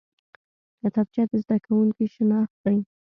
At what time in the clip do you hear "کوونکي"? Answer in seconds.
1.65-2.05